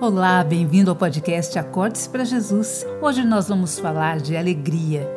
Olá, 0.00 0.42
bem-vindo 0.42 0.90
ao 0.90 0.96
podcast 0.96 1.56
Acordes 1.56 2.08
para 2.08 2.24
Jesus. 2.24 2.84
Hoje 3.00 3.24
nós 3.24 3.46
vamos 3.46 3.78
falar 3.78 4.18
de 4.18 4.36
alegria. 4.36 5.08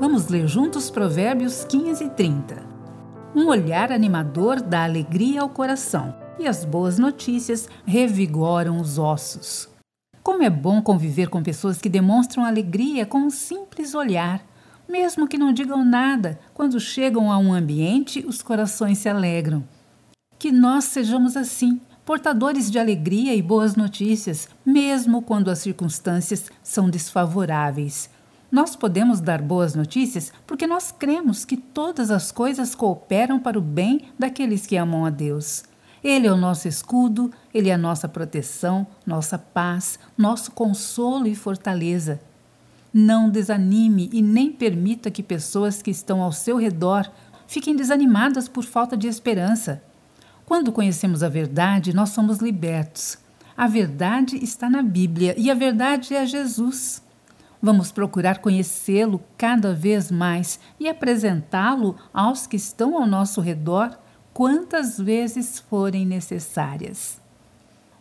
Vamos 0.00 0.26
ler 0.28 0.48
juntos 0.48 0.90
Provérbios 0.90 1.64
15 1.64 2.04
e 2.04 2.08
30. 2.08 2.62
Um 3.36 3.48
olhar 3.48 3.92
animador 3.92 4.62
dá 4.62 4.84
alegria 4.84 5.42
ao 5.42 5.50
coração 5.50 6.16
e 6.38 6.48
as 6.48 6.64
boas 6.64 6.98
notícias 6.98 7.68
revigoram 7.84 8.80
os 8.80 8.98
ossos. 8.98 9.68
Como 10.22 10.42
é 10.42 10.48
bom 10.48 10.80
conviver 10.80 11.28
com 11.28 11.42
pessoas 11.42 11.78
que 11.78 11.90
demonstram 11.90 12.42
alegria 12.42 13.04
com 13.04 13.18
um 13.18 13.30
simples 13.30 13.94
olhar. 13.94 14.42
Mesmo 14.88 15.28
que 15.28 15.36
não 15.36 15.52
digam 15.52 15.84
nada, 15.84 16.40
quando 16.54 16.80
chegam 16.80 17.30
a 17.30 17.36
um 17.36 17.52
ambiente, 17.52 18.24
os 18.26 18.40
corações 18.42 18.96
se 18.96 19.10
alegram. 19.10 19.62
Que 20.38 20.50
nós 20.50 20.84
sejamos 20.84 21.36
assim 21.36 21.80
portadores 22.04 22.70
de 22.70 22.78
alegria 22.78 23.34
e 23.34 23.40
boas 23.40 23.76
notícias, 23.76 24.48
mesmo 24.66 25.22
quando 25.22 25.50
as 25.50 25.60
circunstâncias 25.60 26.50
são 26.62 26.90
desfavoráveis. 26.90 28.10
Nós 28.50 28.76
podemos 28.76 29.20
dar 29.20 29.40
boas 29.40 29.74
notícias 29.74 30.32
porque 30.46 30.66
nós 30.66 30.92
cremos 30.92 31.44
que 31.44 31.56
todas 31.56 32.10
as 32.10 32.30
coisas 32.30 32.74
cooperam 32.74 33.38
para 33.38 33.58
o 33.58 33.62
bem 33.62 34.10
daqueles 34.18 34.66
que 34.66 34.76
amam 34.76 35.06
a 35.06 35.10
Deus. 35.10 35.64
Ele 36.04 36.26
é 36.26 36.32
o 36.32 36.36
nosso 36.36 36.66
escudo, 36.66 37.30
ele 37.54 37.70
é 37.70 37.74
a 37.74 37.78
nossa 37.78 38.08
proteção, 38.08 38.86
nossa 39.06 39.38
paz, 39.38 39.98
nosso 40.18 40.50
consolo 40.50 41.28
e 41.28 41.34
fortaleza. 41.34 42.20
Não 42.92 43.30
desanime 43.30 44.10
e 44.12 44.20
nem 44.20 44.50
permita 44.50 45.10
que 45.10 45.22
pessoas 45.22 45.80
que 45.80 45.90
estão 45.90 46.20
ao 46.20 46.32
seu 46.32 46.58
redor 46.58 47.08
fiquem 47.46 47.74
desanimadas 47.74 48.48
por 48.48 48.64
falta 48.64 48.96
de 48.96 49.06
esperança. 49.06 49.82
Quando 50.46 50.72
conhecemos 50.72 51.22
a 51.22 51.28
verdade, 51.28 51.94
nós 51.94 52.10
somos 52.10 52.38
libertos. 52.38 53.18
A 53.56 53.66
verdade 53.66 54.36
está 54.42 54.68
na 54.68 54.82
Bíblia 54.82 55.34
e 55.38 55.50
a 55.50 55.54
verdade 55.54 56.14
é 56.14 56.26
Jesus. 56.26 57.02
Vamos 57.60 57.92
procurar 57.92 58.38
conhecê-lo 58.38 59.22
cada 59.38 59.72
vez 59.72 60.10
mais 60.10 60.58
e 60.80 60.88
apresentá-lo 60.88 61.96
aos 62.12 62.46
que 62.46 62.56
estão 62.56 62.96
ao 62.96 63.06
nosso 63.06 63.40
redor 63.40 63.96
quantas 64.34 64.98
vezes 64.98 65.60
forem 65.60 66.04
necessárias. 66.04 67.20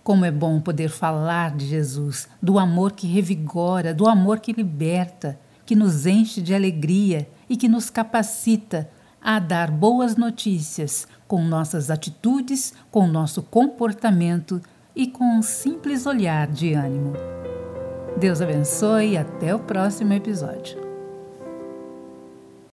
Como 0.03 0.25
é 0.25 0.31
bom 0.31 0.59
poder 0.59 0.89
falar 0.89 1.55
de 1.55 1.67
Jesus, 1.67 2.27
do 2.41 2.57
amor 2.57 2.93
que 2.93 3.05
revigora, 3.05 3.93
do 3.93 4.07
amor 4.07 4.39
que 4.39 4.51
liberta, 4.51 5.39
que 5.63 5.75
nos 5.75 6.07
enche 6.07 6.41
de 6.41 6.55
alegria 6.55 7.29
e 7.47 7.55
que 7.55 7.67
nos 7.67 7.89
capacita 7.89 8.89
a 9.21 9.39
dar 9.39 9.69
boas 9.69 10.15
notícias 10.15 11.07
com 11.27 11.43
nossas 11.43 11.89
atitudes, 11.89 12.73
com 12.89 13.07
nosso 13.07 13.41
comportamento 13.43 14.61
e 14.95 15.07
com 15.07 15.37
um 15.37 15.41
simples 15.41 16.05
olhar 16.05 16.47
de 16.47 16.73
ânimo. 16.73 17.13
Deus 18.17 18.41
abençoe 18.41 19.11
e 19.11 19.17
até 19.17 19.55
o 19.55 19.59
próximo 19.59 20.13
episódio. 20.13 20.90